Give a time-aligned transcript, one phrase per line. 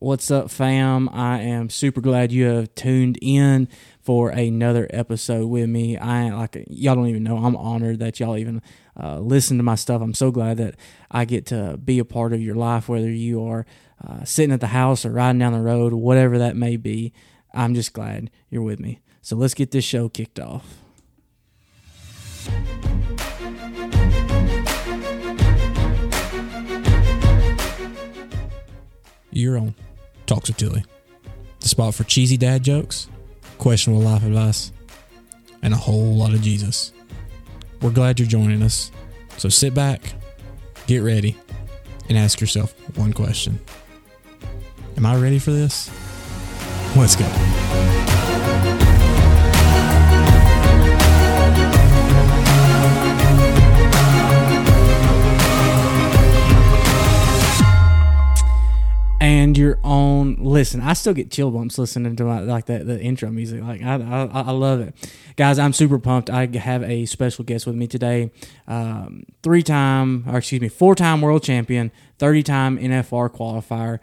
[0.00, 1.08] What's up, fam?
[1.08, 3.66] I am super glad you have tuned in
[4.00, 5.96] for another episode with me.
[5.98, 7.38] I like y'all don't even know.
[7.38, 8.62] I'm honored that y'all even
[8.96, 10.00] uh, listen to my stuff.
[10.00, 10.76] I'm so glad that
[11.10, 13.66] I get to be a part of your life, whether you are
[14.06, 17.12] uh, sitting at the house or riding down the road, whatever that may be.
[17.52, 19.00] I'm just glad you're with me.
[19.20, 20.76] So let's get this show kicked off.
[29.32, 29.74] You're on
[30.28, 30.84] Talks with Tilly,
[31.60, 33.08] the spot for cheesy dad jokes,
[33.56, 34.72] questionable life advice,
[35.62, 36.92] and a whole lot of Jesus.
[37.80, 38.92] We're glad you're joining us.
[39.38, 40.12] So sit back,
[40.86, 41.34] get ready,
[42.10, 43.58] and ask yourself one question
[44.98, 45.90] Am I ready for this?
[46.94, 48.17] Let's go.
[59.68, 63.30] Your own listen i still get chill bumps listening to my, like that the intro
[63.30, 63.62] music.
[63.62, 64.94] Like I, I i love it.
[65.36, 66.30] Guys i'm super pumped.
[66.30, 68.30] I have a special guest with me today.
[68.66, 73.98] Um, three time or excuse me four time world champion 30 time nfr qualifier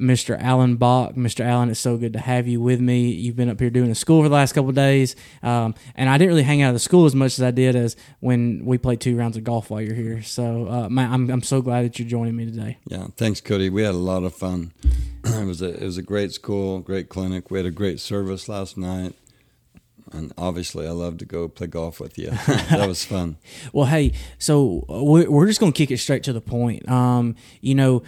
[0.00, 0.40] Mr.
[0.40, 1.14] Allen Bach.
[1.14, 1.44] Mr.
[1.44, 3.08] Allen, it's so good to have you with me.
[3.08, 6.18] You've been up here doing the school for the last couple days, um, and I
[6.18, 8.78] didn't really hang out of the school as much as I did as when we
[8.78, 10.22] played two rounds of golf while you're here.
[10.22, 12.78] So, uh, man, I'm I'm so glad that you're joining me today.
[12.86, 13.70] Yeah, thanks, Cody.
[13.70, 14.72] We had a lot of fun.
[15.24, 17.50] it was a it was a great school, great clinic.
[17.50, 19.14] We had a great service last night
[20.12, 22.30] and obviously I love to go play golf with you.
[22.46, 23.36] that was fun.
[23.72, 26.88] well, hey, so we're, we're just going to kick it straight to the point.
[26.88, 28.02] Um, you know,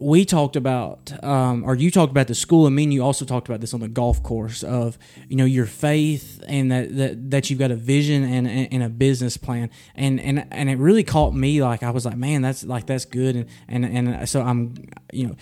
[0.00, 3.24] we talked about, um, or you talked about the school, and me and you also
[3.24, 7.30] talked about this on the golf course of, you know, your faith and that that,
[7.30, 11.02] that you've got a vision and, and, a business plan, and and and it really
[11.02, 11.62] caught me.
[11.62, 13.34] Like I was like, man, that's like that's good,
[13.68, 14.74] and and and so I'm,
[15.12, 15.36] you know.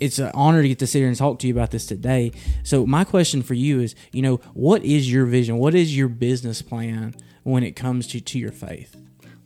[0.00, 2.32] It's an honor to get to sit here and talk to you about this today.
[2.62, 5.58] So my question for you is, you know, what is your vision?
[5.58, 8.96] What is your business plan when it comes to, to your faith?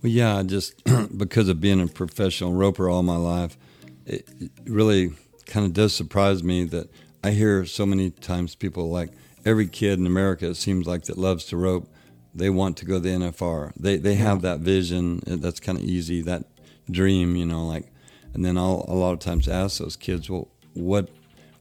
[0.01, 0.81] Well, yeah, just
[1.17, 3.59] because of being a professional roper all my life,
[4.07, 4.29] it
[4.67, 5.13] really
[5.47, 6.91] kind of does surprise me that
[7.23, 9.11] I hear so many times people like
[9.45, 11.89] every kid in America it seems like that loves to rope
[12.35, 15.85] they want to go to the NFR they they have that vision that's kind of
[15.85, 16.45] easy that
[16.91, 17.93] dream you know like
[18.33, 21.09] and then I'll a lot of times ask those kids well what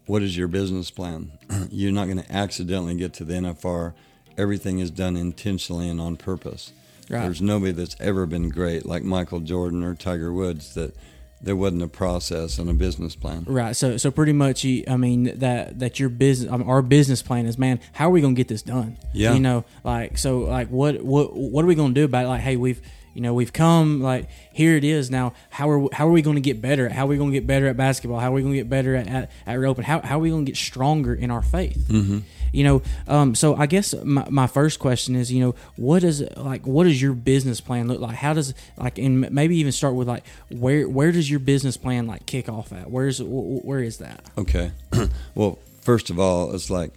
[0.06, 1.32] what is your business plan?
[1.72, 3.94] You're not going to accidentally get to the NFR
[4.38, 6.74] everything is done intentionally and on purpose.
[7.10, 7.24] Right.
[7.24, 10.96] there's nobody that's ever been great like Michael Jordan or Tiger Woods that
[11.44, 13.44] there wasn't a process and a business plan.
[13.48, 13.76] Right.
[13.76, 17.46] So so pretty much, you, I mean that that your business, um, our business plan
[17.46, 18.98] is, man, how are we gonna get this done?
[19.14, 19.34] Yeah.
[19.34, 22.30] You know, like so, like what what what are we gonna do about it?
[22.30, 22.82] Like, hey, we've
[23.14, 26.36] you know we've come like here it is now how are how are we going
[26.36, 28.42] to get better how are we going to get better at basketball how are we
[28.42, 30.58] going to get better at at, at roping how, how are we going to get
[30.58, 32.20] stronger in our faith mm-hmm.
[32.54, 36.24] You know um, so i guess my, my first question is you know what does
[36.38, 39.94] like what does your business plan look like how does like and maybe even start
[39.96, 43.98] with like where where does your business plan like kick off at where's where is
[43.98, 44.72] that okay
[45.36, 46.94] well first of all it's like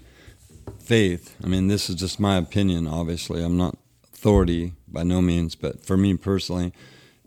[0.78, 3.76] faith i mean this is just my opinion obviously i'm not
[4.26, 6.72] authority by no means, but for me personally,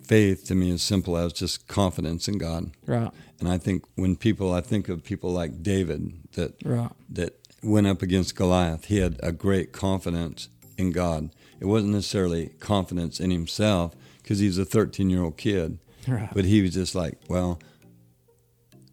[0.02, 2.72] faith to me is simple as just confidence in God.
[2.86, 3.12] Right.
[3.40, 6.92] And I think when people, I think of people like David that right.
[7.12, 11.30] that went up against Goliath, he had a great confidence in God.
[11.60, 16.30] It wasn't necessarily confidence in himself because he's a 13 year old kid, right.
[16.34, 17.60] but he was just like, well,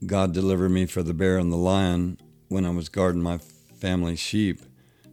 [0.04, 2.18] God delivered me for the bear and the lion
[2.48, 3.38] when I was guarding my
[3.78, 4.60] family's sheep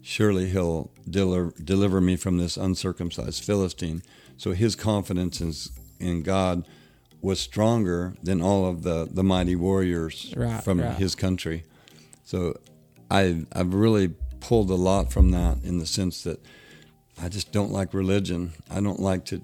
[0.04, 4.04] surely he'll deliver, deliver me from this uncircumcised Philistine.
[4.38, 5.54] So his confidence in,
[6.06, 6.68] in God
[7.22, 10.98] was stronger than all of the, the mighty warriors right, from right.
[10.98, 11.64] his country.
[12.26, 12.60] So
[13.14, 14.10] I, I've really
[14.40, 16.44] pulled a lot from that in the sense that
[17.22, 18.54] I just don't like religion.
[18.70, 19.42] I don't like to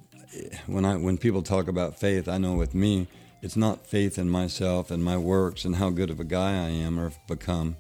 [0.68, 3.08] when I when people talk about faith, I know with me,
[3.42, 6.70] it's not faith in myself and my works and how good of a guy I
[6.70, 7.78] am or become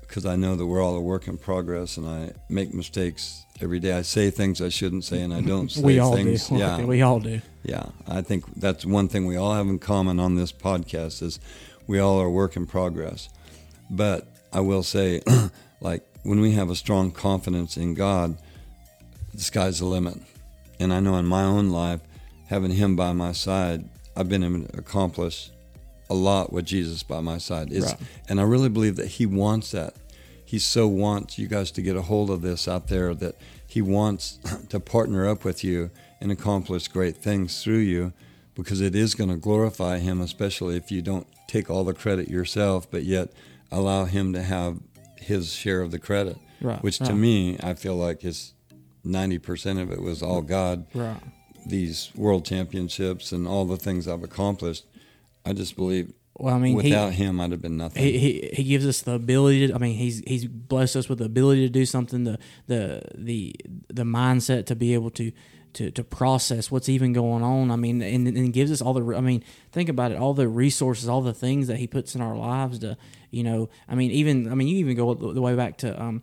[0.00, 3.80] because I know that we're all a work in progress, and I make mistakes every
[3.80, 3.94] day.
[3.94, 6.48] I say things I shouldn't say, and I don't say we all things.
[6.48, 6.56] Do.
[6.58, 7.40] Yeah, we all do.
[7.62, 11.40] Yeah, I think that's one thing we all have in common on this podcast is
[11.86, 13.30] we all are work in progress.
[13.88, 15.22] But I will say,
[15.80, 18.36] like when we have a strong confidence in God,
[19.34, 20.18] the sky's the limit.
[20.78, 22.00] And I know in my own life,
[22.48, 23.84] having Him by my side,
[24.16, 25.50] I've been able to accomplish
[26.10, 27.72] a lot with Jesus by my side.
[27.72, 27.94] Right.
[28.28, 29.94] And I really believe that He wants that
[30.52, 33.34] he so wants you guys to get a hold of this out there that
[33.66, 34.38] he wants
[34.68, 35.90] to partner up with you
[36.20, 38.12] and accomplish great things through you
[38.54, 42.28] because it is going to glorify him, especially if you don't take all the credit
[42.28, 43.32] yourself, but yet
[43.72, 44.78] allow him to have
[45.16, 46.36] his share of the credit.
[46.60, 47.14] Right, Which to right.
[47.14, 48.54] me, I feel like is
[49.04, 50.86] 90% of it was all God.
[50.94, 51.20] Right.
[51.66, 54.84] These world championships and all the things I've accomplished,
[55.44, 58.02] I just believe Well, I mean, he- without him, I'd have been nothing.
[58.02, 61.18] he, he he gives us the ability to I mean he's he's blessed us with
[61.18, 63.54] the ability to do something the the the
[63.88, 65.30] the mindset to be able to
[65.74, 67.70] to, to process what's even going on.
[67.70, 70.48] I mean and, and gives us all the I mean think about it all the
[70.48, 72.96] resources all the things that he puts in our lives to
[73.30, 76.22] you know I mean even I mean you even go the way back to um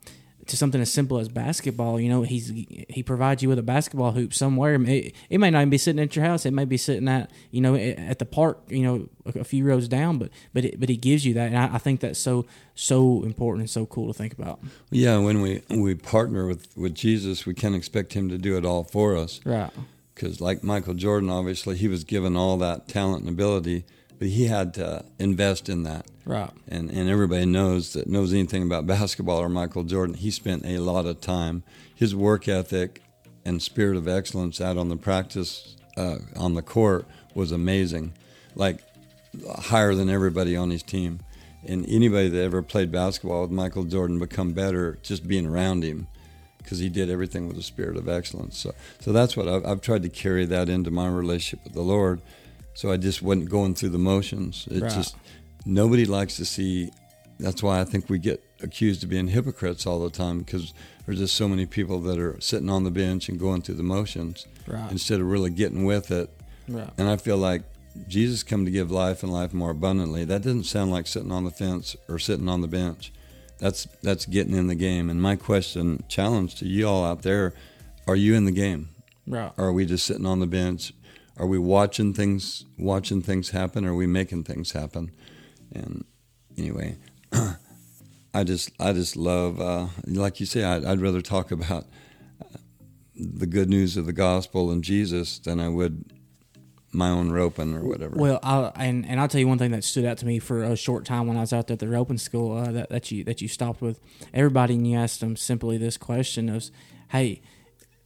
[0.49, 1.99] to something as simple as basketball.
[1.99, 4.75] You know, he's he provides you with a basketball hoop somewhere.
[4.81, 6.45] It, it may not even be sitting at your house.
[6.45, 8.59] It may be sitting at you know at the park.
[8.69, 10.17] You know, a, a few rows down.
[10.17, 13.23] But but it, but he gives you that, and I, I think that's so so
[13.23, 14.59] important and so cool to think about.
[14.89, 18.65] Yeah, when we we partner with with Jesus, we can't expect him to do it
[18.65, 19.39] all for us.
[19.45, 19.71] Right.
[20.13, 23.85] Because like Michael Jordan, obviously he was given all that talent and ability,
[24.19, 26.05] but he had to invest in that.
[26.25, 26.51] Right.
[26.67, 30.15] And and everybody knows that knows anything about basketball or Michael Jordan.
[30.15, 31.63] He spent a lot of time.
[31.95, 33.01] His work ethic
[33.45, 38.13] and spirit of excellence out on the practice uh, on the court was amazing,
[38.55, 38.83] like
[39.57, 41.21] higher than everybody on his team.
[41.65, 46.07] And anybody that ever played basketball with Michael Jordan become better just being around him
[46.57, 48.57] because he did everything with a spirit of excellence.
[48.57, 51.81] So, so that's what I've, I've tried to carry that into my relationship with the
[51.81, 52.21] Lord.
[52.79, 54.65] So I just wasn't going through the motions.
[54.71, 54.89] It Right.
[54.93, 55.17] just
[55.65, 56.91] nobody likes to see.
[57.37, 60.73] That's why I think we get accused of being hypocrites all the time because
[61.05, 63.83] there's just so many people that are sitting on the bench and going through the
[63.83, 64.89] motions Right.
[64.93, 66.29] instead of really getting with it.
[66.69, 66.89] Right.
[66.97, 67.63] And I feel like
[68.07, 70.23] Jesus come to give life and life more abundantly.
[70.23, 73.11] That doesn't sound like sitting on the fence or sitting on the bench.
[73.57, 75.09] That's that's getting in the game.
[75.09, 77.53] And my question, challenge to you all out there,
[78.07, 78.87] are you in the game?
[79.27, 79.51] Right.
[79.57, 80.93] Or are we just sitting on the bench?
[81.39, 83.85] Are we watching things watching things happen?
[83.85, 85.11] Or are we making things happen?
[85.71, 86.03] And
[86.57, 86.97] anyway,
[88.33, 90.63] I just I just love uh, like you say.
[90.63, 91.85] I'd, I'd rather talk about
[92.41, 92.57] uh,
[93.15, 96.03] the good news of the gospel and Jesus than I would
[96.91, 98.15] my own roping or whatever.
[98.17, 100.63] Well, I, and and I'll tell you one thing that stood out to me for
[100.63, 103.11] a short time when I was out there at the roping school uh, that that
[103.11, 103.99] you that you stopped with
[104.33, 106.69] everybody and you asked them simply this question of,
[107.09, 107.41] hey,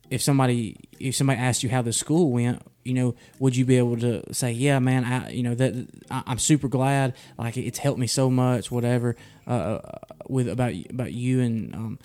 [0.10, 3.78] if somebody if somebody asked you how the school went, you know, would you be
[3.78, 5.74] able to say, yeah, man, I you know that
[6.12, 9.16] I, I'm super glad, like it's helped me so much, whatever,
[9.48, 9.80] uh,
[10.28, 12.00] with about about you and um,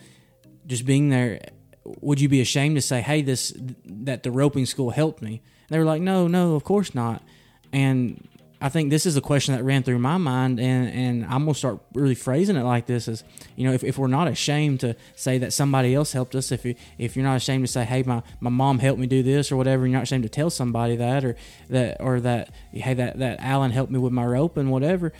[0.67, 1.41] just being there.
[2.01, 3.53] Would you be ashamed to say, hey, this
[3.85, 5.43] that the roping school helped me?
[5.69, 7.23] And they were like, no, no, of course not.
[7.73, 8.27] And
[8.61, 11.55] I think this is a question that ran through my mind, and, and I'm gonna
[11.55, 13.23] start really phrasing it like this: is
[13.55, 16.65] you know, if, if we're not ashamed to say that somebody else helped us, if
[16.65, 19.53] you if you're not ashamed to say, hey, my, my mom helped me do this
[19.53, 21.37] or whatever, you're not ashamed to tell somebody that or
[21.71, 25.13] that or that hey that that Allen helped me with my rope and whatever.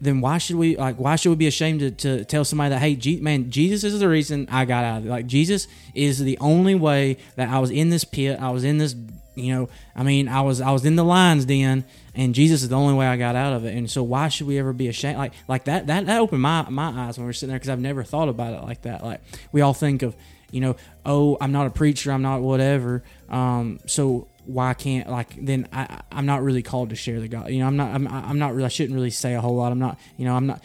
[0.00, 0.96] Then why should we like?
[0.96, 4.08] Why should we be ashamed to, to tell somebody that hey, man, Jesus is the
[4.08, 5.10] reason I got out of it.
[5.10, 8.38] Like Jesus is the only way that I was in this pit.
[8.40, 8.96] I was in this
[9.38, 12.68] you know, I mean, I was I was in the lion's den, and Jesus is
[12.68, 13.76] the only way I got out of it.
[13.76, 15.18] And so, why should we ever be ashamed?
[15.18, 17.70] Like like that that that opened my my eyes when we were sitting there because
[17.70, 19.04] I've never thought about it like that.
[19.04, 19.20] Like
[19.52, 20.16] we all think of,
[20.50, 20.76] you know,
[21.06, 23.02] oh, I'm not a preacher, I'm not whatever.
[23.28, 27.50] Um, so why can't like then I I'm not really called to share the God.
[27.50, 29.72] You know, I'm not I'm I'm not really I shouldn't really say a whole lot.
[29.72, 30.62] I'm not you know I'm not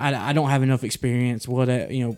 [0.00, 1.46] I, I don't have enough experience.
[1.46, 2.16] What you know,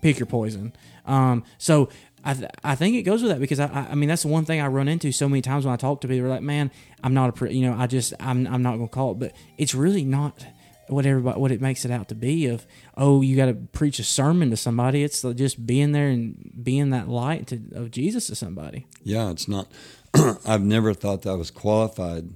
[0.00, 0.72] pick your poison.
[1.04, 1.88] Um, so
[2.24, 4.28] I, th- I think it goes with that because I, I I mean that's the
[4.28, 6.22] one thing I run into so many times when I talk to people.
[6.22, 6.70] They're like, man,
[7.02, 9.32] I'm not a pre-, you know I just I'm I'm not gonna call it, but
[9.58, 10.46] it's really not
[10.88, 12.46] what everybody what it makes it out to be.
[12.46, 15.02] Of oh, you got to preach a sermon to somebody.
[15.02, 18.86] It's just being there and being that light to, of Jesus to somebody.
[19.02, 19.68] yeah, it's not.
[20.46, 22.28] I've never thought that I was qualified.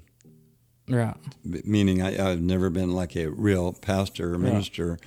[0.89, 1.17] Right.
[1.45, 4.53] Meaning, I, I've never been like a real pastor or Right.
[4.53, 4.99] minister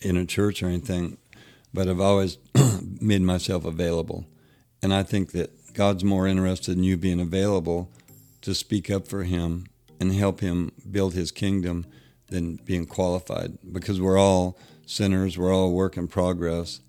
[0.00, 1.18] in a church or anything,
[1.74, 2.38] but I've always
[3.00, 4.26] made myself available.
[4.82, 7.90] And I think that God's more interested in you being available
[8.42, 9.66] to speak up for Him
[9.98, 11.86] and help Him build His kingdom
[12.28, 16.80] than being qualified because we're all sinners, we're all work in progress.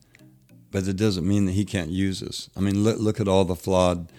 [0.72, 2.50] But it doesn't mean that He can't use us.
[2.56, 4.12] I mean, look, look at all the flawed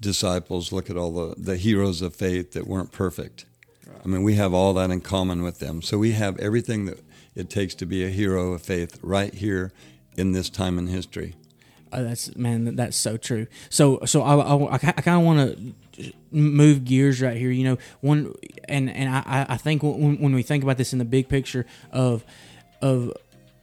[0.00, 3.46] disciples, look at all the, the heroes of faith that weren't perfect.
[4.04, 5.80] I mean, we have all that in common with them.
[5.80, 7.00] So we have everything that
[7.34, 9.72] it takes to be a hero of faith right here
[10.16, 11.34] in this time in history.
[11.92, 13.46] Uh, that's man, that's so true.
[13.70, 17.50] So so I I, I kind of want to move gears right here.
[17.50, 18.34] You know, one
[18.68, 21.66] and and I I think when when we think about this in the big picture
[21.92, 22.24] of
[22.82, 23.12] of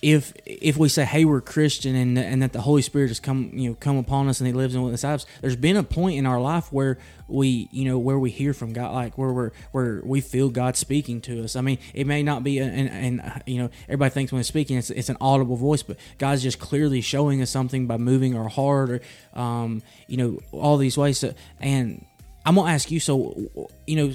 [0.01, 3.51] if if we say, "Hey, we're Christian," and and that the Holy Spirit has come,
[3.53, 6.17] you know, come upon us, and He lives in inside us, there's been a point
[6.17, 9.51] in our life where we, you know, where we hear from God, like where we're
[9.71, 11.55] where we feel God speaking to us.
[11.55, 14.89] I mean, it may not be, and and you know, everybody thinks when speaking, it's
[14.89, 18.89] it's an audible voice, but God's just clearly showing us something by moving our heart,
[18.89, 19.01] or
[19.39, 21.19] um, you know, all these ways.
[21.19, 22.03] So, and
[22.43, 24.13] I'm gonna ask you, so you know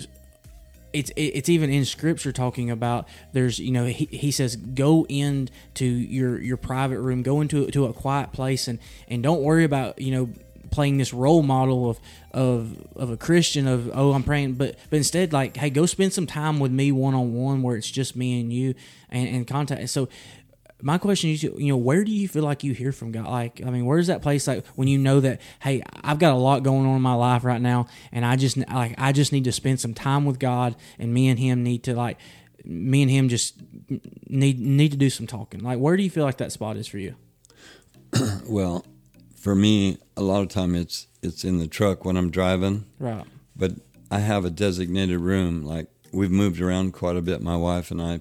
[0.96, 5.84] it's it's even in scripture talking about there's you know he, he says go into
[5.84, 10.00] your your private room go into to a quiet place and and don't worry about
[10.00, 10.30] you know
[10.70, 12.00] playing this role model of
[12.32, 16.12] of of a Christian of oh I'm praying but but instead like hey go spend
[16.12, 18.74] some time with me one on one where it's just me and you
[19.10, 19.88] and, and contact.
[19.90, 20.08] So
[20.82, 23.26] my question is, you know, where do you feel like you hear from God?
[23.26, 26.36] Like, I mean, where's that place like when you know that, hey, I've got a
[26.36, 29.44] lot going on in my life right now, and I just like I just need
[29.44, 32.18] to spend some time with God, and me and Him need to like,
[32.64, 33.54] me and Him just
[34.28, 35.60] need need to do some talking.
[35.60, 37.14] Like, where do you feel like that spot is for you?
[38.46, 38.84] well,
[39.34, 42.84] for me, a lot of time it's it's in the truck when I'm driving.
[42.98, 43.24] Right.
[43.54, 43.72] But
[44.10, 45.64] I have a designated room.
[45.64, 47.40] Like we've moved around quite a bit.
[47.40, 48.20] My wife and I.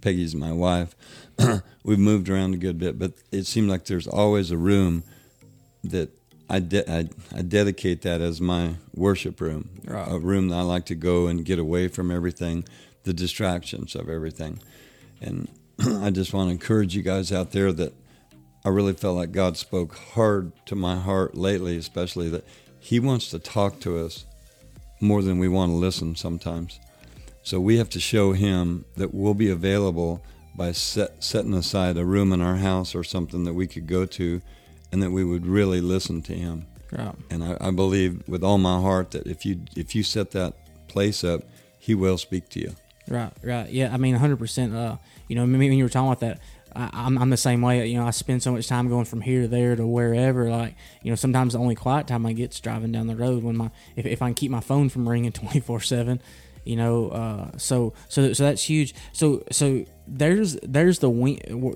[0.00, 0.94] Peggy's my wife.
[1.84, 5.04] we've moved around a good bit, but it seemed like there's always a room
[5.84, 6.10] that
[6.50, 10.10] I, de- I, I, dedicate that as my worship room, right.
[10.10, 12.64] a room that I like to go and get away from everything,
[13.04, 14.60] the distractions of everything.
[15.20, 15.48] And
[15.86, 17.92] I just want to encourage you guys out there that
[18.64, 22.44] I really felt like God spoke hard to my heart lately, especially that
[22.80, 24.24] He wants to talk to us
[25.00, 26.80] more than we want to listen sometimes.
[27.42, 30.22] So we have to show Him that we'll be available
[30.58, 34.04] by set, setting aside a room in our house or something that we could go
[34.04, 34.42] to
[34.92, 36.66] and that we would really listen to him.
[36.92, 37.12] Yeah.
[37.30, 40.54] And I, I, believe with all my heart that if you if you set that
[40.88, 41.42] place up,
[41.78, 42.74] he will speak to you.
[43.06, 43.70] Right, right.
[43.70, 44.74] Yeah, I mean, 100%.
[44.74, 44.96] Uh,
[45.28, 46.40] you know, when you were talking about that,
[46.74, 47.86] I, am I'm the same way.
[47.86, 50.50] You know, I spend so much time going from here to there to wherever.
[50.50, 53.42] Like, you know, sometimes the only quiet time I get is driving down the road
[53.42, 56.22] when my if, if I can keep my phone from ringing 24 seven.
[56.68, 58.94] You know, uh, so so so that's huge.
[59.12, 61.08] So so there's there's the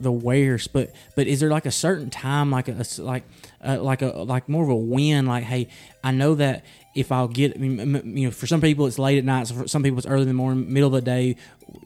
[0.01, 3.25] the where's, but but is there like a certain time, like a like
[3.65, 5.27] uh, like a like more of a win?
[5.27, 5.69] Like, hey,
[6.03, 9.47] I know that if I'll get, you know, for some people it's late at night,
[9.47, 11.37] so for some people it's early in the morning, middle of the day,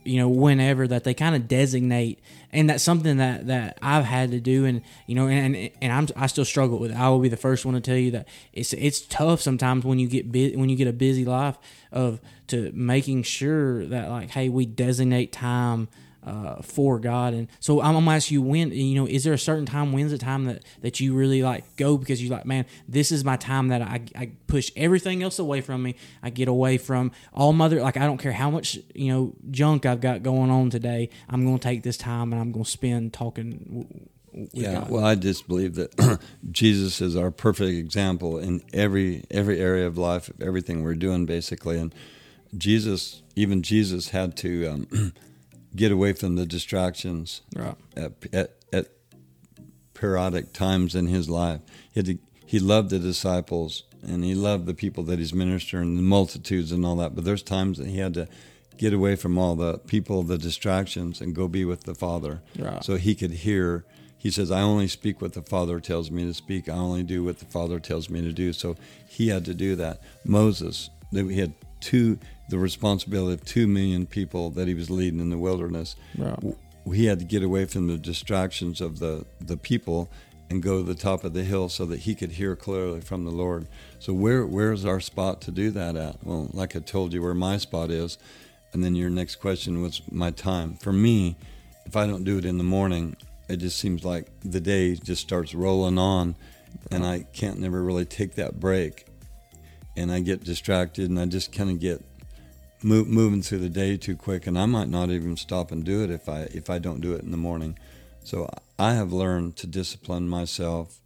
[0.05, 2.21] you know, whenever that they kind of designate,
[2.53, 6.09] and that's something that that I've had to do, and you know, and and I'm
[6.17, 6.93] I still struggle with.
[6.93, 6.97] It.
[6.97, 9.99] I will be the first one to tell you that it's it's tough sometimes when
[9.99, 11.59] you get bu- when you get a busy life
[11.93, 15.89] of to making sure that like, hey, we designate time
[16.27, 17.33] uh, for God.
[17.35, 19.93] And so I'm gonna ask you when you know is there a certain time?
[19.93, 23.25] When's the time that that you really like go because you like man, this is
[23.25, 25.95] my time that I, I push everything else away from me.
[26.23, 29.87] I get away from all mother like I don't care how much you know junk
[29.87, 31.11] I've got going on today.
[31.29, 34.09] I'm gonna take this time and I'm gonna spend talking.
[34.53, 34.91] yeah, God.
[34.91, 36.19] well, I just believe that
[36.51, 41.25] Jesus is our perfect example in every every area of life, of everything we're doing,
[41.25, 41.79] basically.
[41.79, 41.95] And
[42.57, 45.13] Jesus, even Jesus, had to um,
[45.77, 47.77] get away from the distractions right.
[47.97, 48.87] at, at, at,
[49.95, 51.61] periodic times in his life.
[51.93, 56.03] He, to, he loved the disciples and he loved the people that he's ministering, the
[56.03, 57.15] multitudes and all that.
[57.15, 58.29] But there's times that he had to
[58.77, 62.43] get away from all the people, the distractions, and go be with the Father.
[62.59, 62.85] Right.
[62.85, 63.85] So he could hear.
[64.19, 66.69] He says, I only speak what the Father tells me to speak.
[66.69, 68.53] I only do what the Father tells me to do.
[68.53, 68.77] So
[69.09, 70.01] he had to do that.
[70.25, 72.19] Moses, that he had two
[72.49, 75.97] the responsibility of two million people that he was leading in the wilderness.
[76.93, 80.09] He had to get away from the distractions of the, the people
[80.49, 83.25] and go to the top of the hill so that he could hear clearly from
[83.25, 83.67] the Lord.
[83.99, 86.25] So where where's our spot to do that at?
[86.25, 88.17] Well, like I told you where my spot is,
[88.73, 90.77] and then your next question was my time.
[90.77, 91.37] For me,
[91.85, 93.17] if I don't do it in the morning,
[93.49, 96.37] it just seems like the day just starts rolling on
[96.91, 99.07] and I can't never really take that break.
[99.97, 102.05] And I get distracted and I just kind of get
[102.83, 106.11] moving through the day too quick, and I might not even stop and do it
[106.11, 107.79] if I if I don't do it in the morning.
[108.23, 108.49] So
[108.79, 111.01] I have learned to discipline myself.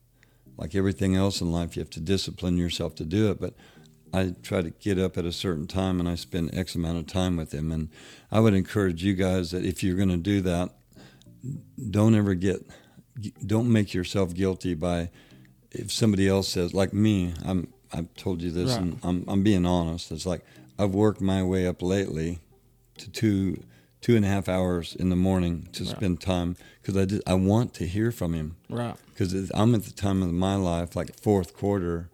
[0.56, 3.40] Like everything else in life, you have to discipline yourself to do it.
[3.40, 3.54] But
[4.12, 7.06] I try to get up at a certain time and I spend X amount of
[7.06, 7.70] time with him.
[7.70, 7.88] And
[8.30, 10.70] I would encourage you guys that if you're going to do that,
[11.90, 12.66] don't ever get,
[13.47, 15.11] don't make yourself guilty by
[15.70, 18.80] if somebody else says, like me, I'm, I've told you this right.
[18.80, 20.12] and I'm, I'm being honest.
[20.12, 20.44] It's like,
[20.78, 22.38] I've worked my way up lately
[22.99, 23.62] to two
[24.00, 25.97] two and a half hours in the morning to right.
[25.97, 28.56] spend time because I I want to hear from him.
[28.68, 28.94] Right.
[29.12, 32.09] Because I'm at the time of my life, like fourth quarter.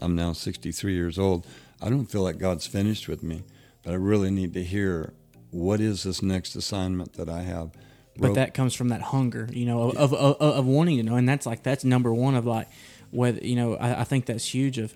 [0.00, 1.46] I'm now 63 years old.
[1.80, 3.44] I don't feel like God's finished with me,
[3.82, 5.14] but I really need to hear
[5.50, 7.70] what is this next assignment that I have.
[8.18, 11.16] but that comes from that hunger, you know, of, of, of of wanting to know,
[11.16, 12.68] and that's like that's number one of like
[13.10, 14.94] whether you know I, I think that's huge of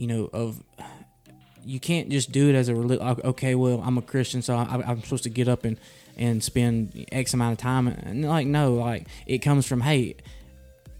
[0.00, 0.62] you know of
[1.62, 5.02] you can't just do it as a okay well i'm a christian so I, i'm
[5.02, 5.78] supposed to get up and
[6.16, 7.88] and spend x amount of time.
[7.88, 10.16] And like no like it comes from hey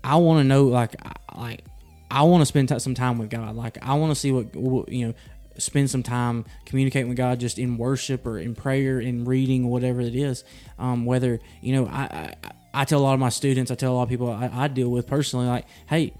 [0.04, 1.64] i want to know like I- like
[2.10, 3.54] i want to spend t- some time with god.
[3.56, 5.14] Like i want to see what, what you know
[5.58, 10.00] spend some time communicating with god just in worship or in prayer in reading whatever
[10.00, 10.44] it is.
[10.78, 12.34] Um, whether you know I, I
[12.72, 14.68] i tell a lot of my students i tell a lot of people i, I
[14.68, 16.12] deal with personally like hey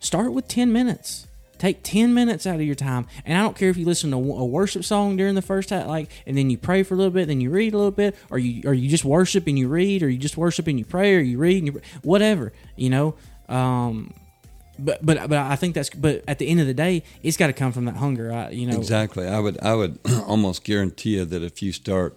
[0.00, 1.26] start with 10 minutes
[1.58, 3.06] Take 10 minutes out of your time.
[3.24, 5.86] And I don't care if you listen to a worship song during the first half,
[5.86, 8.16] like, and then you pray for a little bit, then you read a little bit,
[8.30, 10.84] or you, or you just worship and you read, or you just worship and you
[10.84, 13.14] pray, or you read and you, whatever, you know?
[13.48, 14.14] Um,
[14.78, 17.48] but, but, but I think that's, but at the end of the day, it's got
[17.48, 18.32] to come from that hunger.
[18.32, 19.26] I, you know, Exactly.
[19.26, 22.16] I would I would almost guarantee you that if you start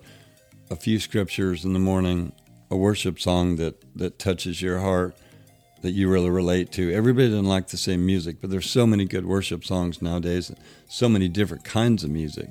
[0.70, 2.34] a few scriptures in the morning,
[2.70, 5.16] a worship song that that touches your heart,
[5.82, 6.94] that you really relate to.
[6.94, 10.52] Everybody doesn't like the same music, but there's so many good worship songs nowadays,
[10.88, 12.50] so many different kinds of music.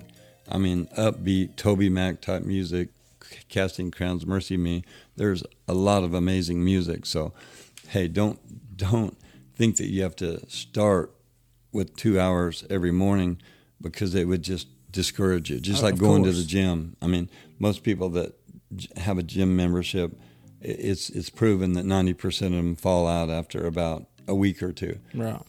[0.49, 2.89] I mean, upbeat, TobyMac type music,
[3.49, 4.83] Casting Crowns, MercyMe.
[5.17, 7.07] There's a lot of amazing music.
[7.07, 7.33] So,
[7.89, 8.39] hey, don't
[8.77, 9.17] don't
[9.55, 11.13] think that you have to start
[11.73, 13.41] with two hours every morning
[13.81, 15.61] because it would just discourage you.
[15.61, 16.97] Just like of going to the gym.
[17.01, 18.35] I mean, most people that
[18.97, 20.19] have a gym membership,
[20.61, 24.73] it's it's proven that ninety percent of them fall out after about a week or
[24.73, 24.99] two.
[25.15, 25.43] right.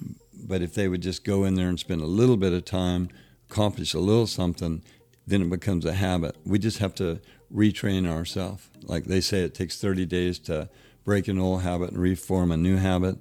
[0.44, 3.10] But if they would just go in there and spend a little bit of time,
[3.50, 4.82] accomplish a little something,
[5.28, 6.36] then it becomes a habit.
[6.46, 7.22] We just have to
[7.54, 8.68] retrain ourselves.
[8.82, 10.70] Like they say, it takes 30 days to
[11.04, 13.18] break an old habit and reform a new habit.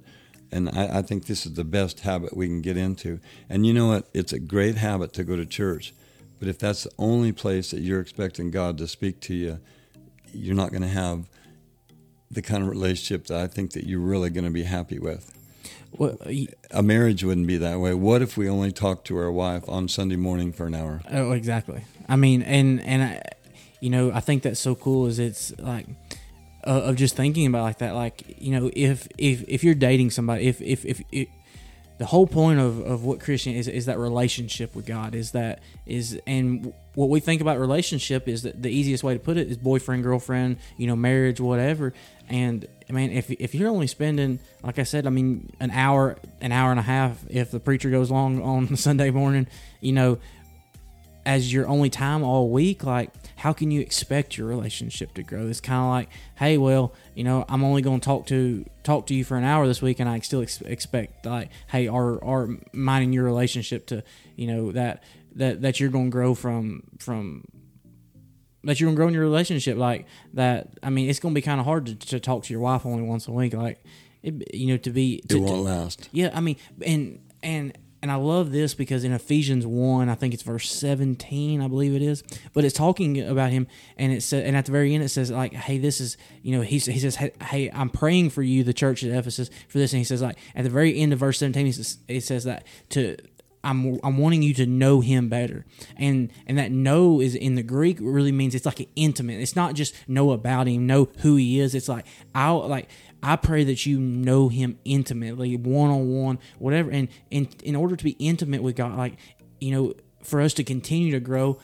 [0.51, 3.19] And I, I think this is the best habit we can get into.
[3.49, 4.09] And you know what?
[4.13, 5.93] It's a great habit to go to church.
[6.39, 9.59] But if that's the only place that you're expecting God to speak to you,
[10.33, 11.29] you're not going to have
[12.31, 15.33] the kind of relationship that I think that you're really going to be happy with
[15.91, 17.93] Well, y- a marriage wouldn't be that way.
[17.93, 21.01] What if we only talked to our wife on Sunday morning for an hour?
[21.11, 21.81] Oh, exactly.
[22.07, 23.21] I mean, and and I,
[23.81, 25.07] you know, I think that's so cool.
[25.07, 25.87] Is it's like
[26.65, 27.93] uh, of just thinking about like that.
[27.95, 31.01] Like you know, if if if you're dating somebody, if if if.
[31.11, 31.27] if
[32.01, 35.59] the whole point of, of what Christian is is that relationship with God is that
[35.85, 39.51] is and what we think about relationship is that the easiest way to put it
[39.51, 41.93] is boyfriend girlfriend you know marriage whatever.
[42.27, 46.17] And I mean if if you're only spending like I said I mean an hour
[46.41, 49.45] an hour and a half if the preacher goes long on Sunday morning
[49.79, 50.17] you know
[51.25, 55.47] as your only time all week, like how can you expect your relationship to grow?
[55.47, 59.07] It's kind of like, hey, well, you know, I'm only going to talk to talk
[59.07, 62.23] to you for an hour this week, and I still ex- expect like, hey, are
[62.23, 64.03] are mine and your relationship to,
[64.35, 65.03] you know, that
[65.35, 67.45] that that you're going to grow from from
[68.63, 70.69] that you're going to grow in your relationship like that.
[70.83, 72.85] I mean, it's going to be kind of hard to, to talk to your wife
[72.85, 73.83] only once a week, like,
[74.21, 76.09] it, you know, to be It won't to, last.
[76.11, 80.33] yeah, I mean, and and and I love this because in Ephesians one, I think
[80.33, 84.43] it's verse seventeen, I believe it is, but it's talking about him, and it says,
[84.43, 86.99] and at the very end, it says like, hey, this is, you know, he he
[86.99, 90.21] says, hey, I'm praying for you, the church at Ephesus, for this, and he says
[90.21, 93.17] like at the very end of verse seventeen, he says, it says that to.
[93.63, 95.67] I'm, I'm wanting you to know him better.
[95.95, 99.39] And and that know is in the greek really means it's like an intimate.
[99.39, 101.75] It's not just know about him know who he is.
[101.75, 102.89] It's like i like
[103.23, 106.89] I pray that you know him intimately, one on one, whatever.
[106.89, 109.13] And in in order to be intimate with God, like
[109.59, 111.59] you know, for us to continue to grow,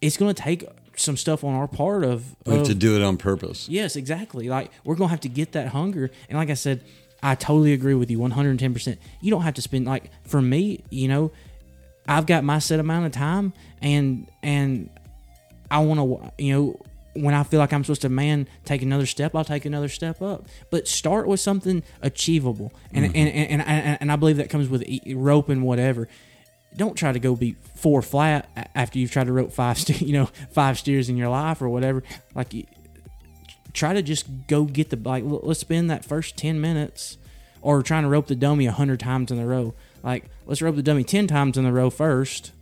[0.00, 2.96] it's going to take some stuff on our part of, We have of to do
[2.96, 3.68] it on purpose.
[3.68, 4.48] Yes, exactly.
[4.48, 6.84] Like we're gonna have to get that hunger, and like I said,
[7.22, 8.98] I totally agree with you, one hundred and ten percent.
[9.20, 11.32] You don't have to spend like for me, you know,
[12.06, 14.90] I've got my set amount of time, and and
[15.70, 16.80] I want to, you know,
[17.14, 20.22] when I feel like I'm supposed to, man, take another step, I'll take another step
[20.22, 20.46] up.
[20.70, 23.16] But start with something achievable, and mm-hmm.
[23.16, 26.08] and, and, and and I believe that comes with rope and whatever.
[26.74, 30.14] Don't try to go be four flat after you've tried to rope five, ste- you
[30.14, 32.02] know, five steers in your life or whatever.
[32.34, 32.54] Like,
[33.74, 35.24] try to just go get the like.
[35.26, 37.18] Let's spend that first ten minutes,
[37.60, 39.74] or trying to rope the dummy a hundred times in a row.
[40.02, 42.52] Like, let's rope the dummy ten times in a row first.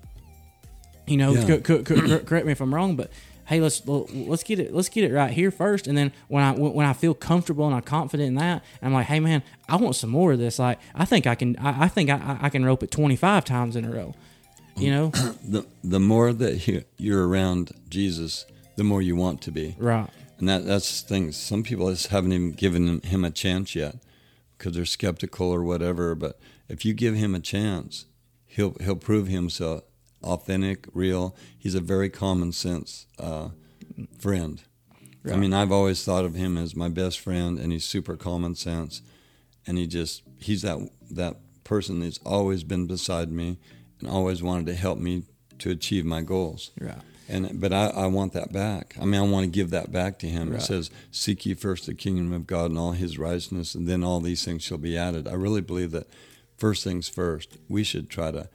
[1.07, 1.59] You know, Yeah.
[1.59, 3.11] co- co- correct me if I'm wrong, but
[3.51, 6.53] hey, let's let's get it let's get it right here first, and then when I
[6.53, 9.97] when I feel comfortable and I'm confident in that, I'm like, hey man, I want
[9.97, 10.59] some more of this.
[10.59, 13.77] Like, I think I can I, I think I, I can rope it 25 times
[13.77, 14.15] in a row.
[14.77, 15.09] You know,
[15.45, 19.75] The the more that you, you're around Jesus, the more you want to be.
[19.79, 20.09] right?
[20.39, 21.33] And that that's the thing.
[21.33, 23.97] Some people just haven't even given him, him a chance yet
[24.57, 26.15] because they're skeptical or whatever.
[26.15, 28.07] But if you give him a chance,
[28.47, 29.83] he'll he'll prove himself
[30.23, 31.37] authentic, real.
[31.59, 33.51] He's a very common sense uh,
[34.19, 34.63] friend.
[35.29, 38.55] I mean, I've always thought of him as my best friend, and he's super common
[38.55, 39.03] sense,
[39.67, 40.79] and he just he's that
[41.11, 43.59] that person that's always been beside me
[44.01, 45.25] and always wanted to help me
[45.59, 46.71] to achieve my goals.
[46.81, 46.97] Right.
[47.29, 48.97] And but I, I want that back.
[49.01, 50.51] I mean, I want to give that back to him.
[50.51, 50.61] Right.
[50.61, 54.03] It says, "Seek ye first the kingdom of God and all His righteousness, and then
[54.03, 56.09] all these things shall be added." I really believe that
[56.57, 57.59] first things first.
[57.69, 58.49] We should try to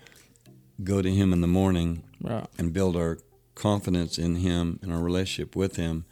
[0.84, 2.46] go to Him in the morning Right.
[2.58, 3.20] and build our
[3.56, 6.06] confidence in Him and our relationship with Him,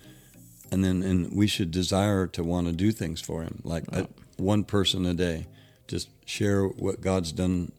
[0.72, 4.08] and then and we should desire to want to do things for Him, like a,
[4.38, 5.48] one person a day.
[5.88, 7.72] Just share what God's done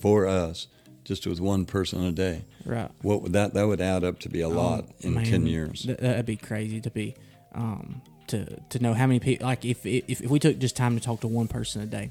[0.00, 0.68] for us,
[1.04, 2.44] just with one person a day.
[2.64, 2.90] Right.
[3.02, 5.46] What would that that would add up to be a lot Oh, in man, ten
[5.46, 5.82] years?
[5.82, 7.16] th- that'd be crazy to be,
[7.54, 9.46] um, to to know how many people.
[9.46, 12.10] Like if, if if we took just time to talk to one person a day.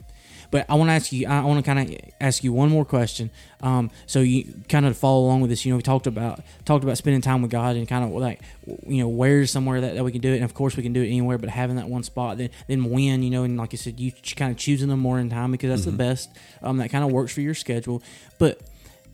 [0.52, 1.28] But I want to ask you.
[1.28, 3.30] I want to kind of ask you one more question.
[3.62, 5.64] Um, so you kind of follow along with this.
[5.64, 8.42] You know, we talked about talked about spending time with God and kind of like
[8.88, 10.38] you know where's somewhere that, that we can do it.
[10.38, 12.86] And of course we can do it anywhere, but having that one spot, then then
[12.86, 15.70] when you know, and like you said, you kind of choosing the morning time because
[15.70, 16.30] that's the best.
[16.64, 18.02] Um, that kind of works for your schedule.
[18.40, 18.60] But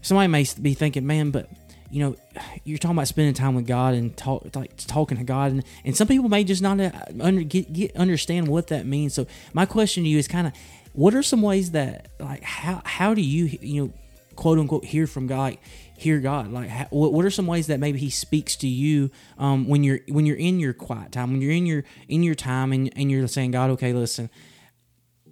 [0.01, 1.49] somebody may be thinking, man, but
[1.91, 2.15] you know,
[2.63, 5.95] you're talking about spending time with God and talk like talking to God, and, and
[5.95, 9.13] some people may just not uh, under, get, get understand what that means.
[9.13, 10.53] So my question to you is kind of,
[10.95, 13.93] what are some ways that like how how do you you know
[14.35, 15.57] quote unquote hear from God,
[15.97, 16.51] hear God?
[16.51, 19.99] Like how, what are some ways that maybe He speaks to you um, when you're
[20.07, 23.11] when you're in your quiet time, when you're in your in your time, and, and
[23.11, 24.29] you're saying, God, okay, listen.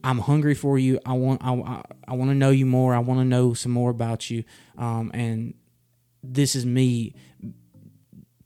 [0.05, 0.99] I'm hungry for you.
[1.05, 2.93] I want I, I, I want to know you more.
[2.93, 4.43] I want to know some more about you.
[4.77, 5.53] Um, and
[6.21, 7.15] this is me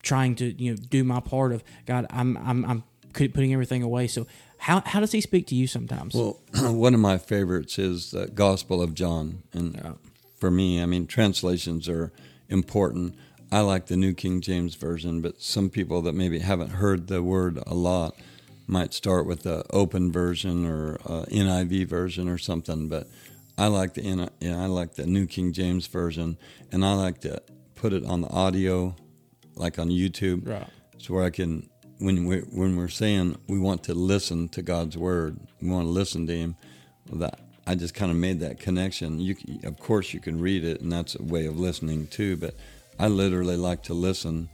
[0.04, 2.06] trying to you know do my part of God.
[2.12, 4.06] I'm I'm I'm putting everything away.
[4.06, 4.28] So
[4.68, 6.14] how how does He speak to you sometimes?
[6.14, 6.40] Well,
[6.74, 9.94] one of my favorites is the Gospel of John, and Yeah.
[10.40, 12.12] for me, I mean, translations are
[12.50, 13.16] important.
[13.52, 17.24] I like the New King James Version, but some people that maybe haven't heard the
[17.24, 18.14] word a lot
[18.68, 22.90] might start with the Open Version or uh, NIV version or something.
[22.90, 23.08] But
[23.58, 26.38] I like the N- yeah, I like the New King James Version,
[26.74, 27.42] and I like to
[27.76, 28.96] put it on the audio,
[29.56, 30.68] like on YouTube, Right.
[30.98, 34.98] so where I can when we when we're saying we want to listen to God's
[34.98, 36.56] word, we want to listen to Him.
[37.12, 39.20] That I just kind of made that connection.
[39.20, 42.38] You, of course, you can read it, and that's a way of listening too.
[42.38, 42.56] But
[43.00, 44.50] I literally like to listen,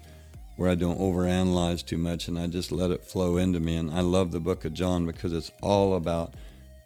[0.56, 3.76] where I don't overanalyze too much, and I just let it flow into me.
[3.76, 6.34] And I love the Book of John because it's all about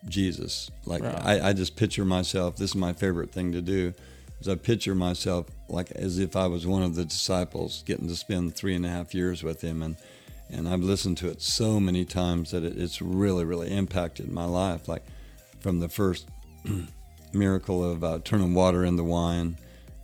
[0.08, 0.72] Jesus.
[0.86, 1.04] Like.
[1.04, 2.56] I, I just picture myself.
[2.56, 3.94] This is my favorite thing to do.
[4.40, 8.16] Is I picture myself like as if I was one of the disciples, getting to
[8.16, 9.98] spend three and a half years with him, and
[10.50, 14.46] and I've listened to it so many times that it, it's really, really impacted my
[14.46, 14.88] life.
[14.88, 15.04] Like
[15.60, 16.28] from the first
[17.34, 19.58] miracle of uh, turning water into wine,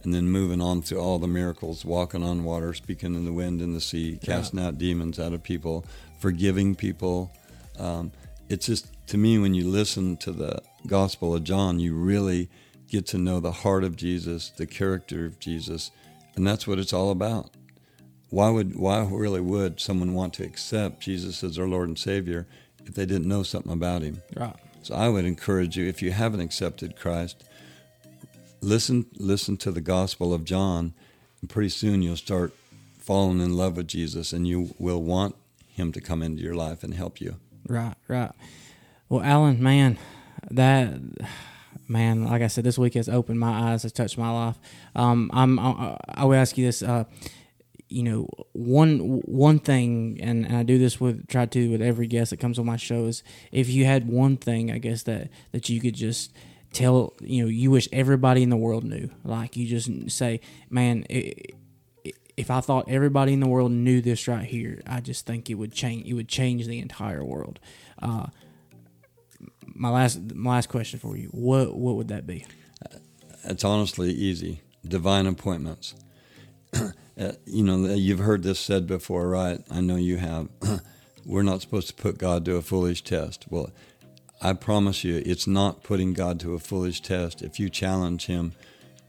[0.03, 3.61] and then moving on to all the miracles, walking on water, speaking in the wind
[3.61, 5.85] and the sea, casting out demons out of people,
[6.19, 7.31] forgiving people.
[7.79, 8.11] Um,
[8.49, 12.49] it's just to me when you listen to the Gospel of John, you really
[12.87, 15.91] get to know the heart of Jesus, the character of Jesus,
[16.35, 17.51] and that's what it's all about.
[18.33, 22.47] Why would why really would someone want to accept Jesus as their Lord and Savior
[22.83, 24.23] if they didn't know something about him?
[24.35, 24.55] Right.
[24.81, 27.43] So I would encourage you if you haven't accepted Christ,
[28.59, 30.95] listen listen to the Gospel of John,
[31.41, 32.53] and pretty soon you'll start
[32.97, 35.35] falling in love with Jesus, and you will want
[35.67, 37.35] Him to come into your life and help you.
[37.67, 38.31] Right, right.
[39.09, 39.99] Well, Allen, man,
[40.49, 40.95] that
[41.87, 44.57] man, like I said, this week has opened my eyes, has touched my life.
[44.95, 47.03] Um, I'm, I, I would ask you this, uh,
[47.93, 52.07] you know, one one thing, and, and I do this with try to with every
[52.07, 55.29] guest that comes on my show is if you had one thing, I guess that
[55.51, 56.33] that you could just
[56.71, 61.05] tell, you know, you wish everybody in the world knew, like you just say, man.
[61.09, 61.55] It,
[62.35, 65.53] if I thought everybody in the world knew this right here, I just think it
[65.53, 66.07] would change.
[66.07, 67.59] It would change the entire world.
[68.01, 68.25] Uh,
[69.67, 72.47] my last, my last question for you: what what would that be?
[73.43, 74.61] It's honestly easy.
[74.83, 75.93] Divine appointments.
[77.15, 79.61] Uh, you know, you've heard this said before, right?
[79.69, 80.49] I know you have.
[81.27, 83.45] We're not supposed to put God to a foolish test.
[83.51, 83.69] Well,
[84.41, 88.53] I promise you, it's not putting God to a foolish test if you challenge Him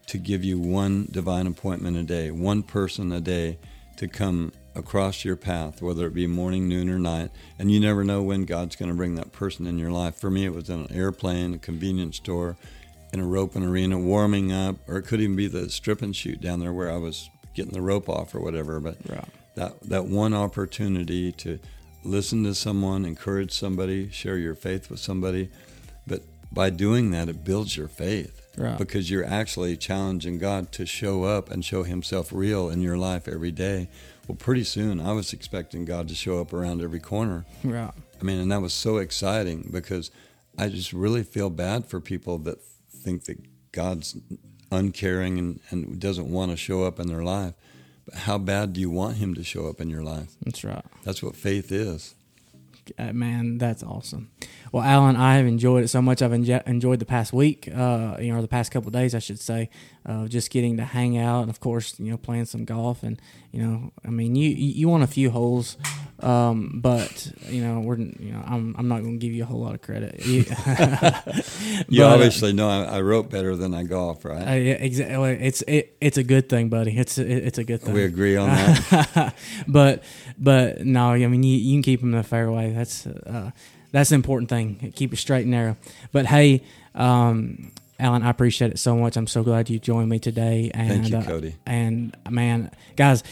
[0.05, 3.57] to give you one divine appointment a day, one person a day
[3.97, 7.31] to come across your path, whether it be morning, noon, or night.
[7.57, 10.15] And you never know when God's going to bring that person in your life.
[10.15, 12.55] For me, it was in an airplane, a convenience store,
[13.13, 16.59] in a roping arena, warming up, or it could even be the stripping chute down
[16.59, 18.79] there where I was getting the rope off or whatever.
[18.79, 19.25] But Right.
[19.55, 21.59] that that one opportunity to
[22.03, 25.49] listen to someone, encourage somebody, share your faith with somebody,
[26.05, 28.41] but by doing that, it builds your faith.
[28.57, 28.77] Right.
[28.77, 33.27] because you're actually challenging God to show up and show Himself real in your life
[33.27, 33.89] every day.
[34.29, 37.45] Well, pretty soon I was expecting God to show up around every corner.
[37.65, 37.91] Right.
[38.17, 40.09] I mean, and that was so exciting because
[40.57, 42.59] I just really feel bad for people that
[43.03, 43.39] think that
[43.73, 44.15] God's
[44.75, 47.53] uncaring and, and doesn't want to show up in their life.
[48.05, 50.35] But how bad do you want Him to show up in your life?
[50.43, 50.85] That's right.
[51.03, 52.13] That's what faith is.
[52.99, 54.29] Uh, man, that's awesome.
[54.71, 56.21] Well, Allen, I have enjoyed it so much.
[56.21, 59.15] I've enjo- enjoyed the past week, uh, you know, or the past couple of days,
[59.15, 59.71] I should say,
[60.05, 63.01] uh, just getting to hang out and, of course, you know, playing some golf.
[63.01, 63.19] And
[63.51, 65.77] you know, I mean, you you won a few holes,
[66.19, 69.45] um, but you know, we're you know, I'm I'm not going to give you a
[69.45, 70.21] whole lot of credit.
[71.87, 74.47] You, uh, obviously know I, I wrote better than I golf, right?
[74.47, 75.31] uh, yeah, exactly.
[75.33, 76.97] It's it, it's a good thing, buddy.
[76.97, 77.93] It's it, it's a good thing.
[77.93, 79.35] we agree on that.
[79.67, 80.03] but
[80.37, 82.71] but no, I mean you, you can keep them in the fairway.
[82.73, 83.51] That's uh,
[83.91, 84.91] that's the important thing.
[84.95, 85.77] Keep it straight and narrow.
[86.11, 86.63] But hey,
[86.93, 89.15] um, Allen, I appreciate it so much.
[89.17, 90.69] I'm so glad you joined me today.
[90.73, 91.55] And Thank you, uh, Cody.
[91.65, 93.23] and man, guys.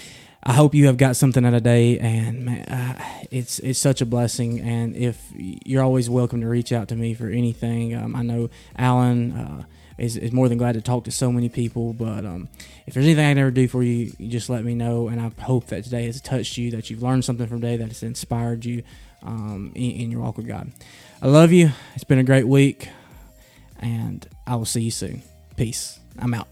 [0.45, 4.01] I hope you have got something out of day, and man, uh, it's it's such
[4.01, 4.59] a blessing.
[4.59, 8.49] And if you're always welcome to reach out to me for anything, um, I know
[8.77, 9.63] Allen uh,
[9.97, 11.93] is, is more than glad to talk to so many people.
[11.93, 12.49] But um,
[12.85, 15.07] if there's anything I can ever do for you, you just let me know.
[15.07, 17.89] And I hope that today has touched you, that you've learned something from today, that
[17.89, 18.83] it's inspired you
[19.21, 20.73] um, in, in your walk with God.
[21.21, 21.71] I love you.
[21.95, 22.89] It's been a great week,
[23.83, 25.21] and I will see you soon.
[25.55, 25.99] Peace.
[26.17, 26.47] I'm out.